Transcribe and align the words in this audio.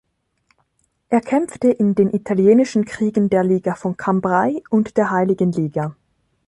Er 1.09 1.21
kämpfte 1.21 1.67
in 1.69 1.93
den 1.93 2.11
Italienischen 2.11 2.85
Kriegen 2.85 3.29
der 3.29 3.43
Liga 3.43 3.75
vom 3.75 3.97
Cambrai 3.97 4.63
und 4.71 4.97
der 4.97 5.11
Heiligen 5.11 5.51
Liga. 5.51 5.95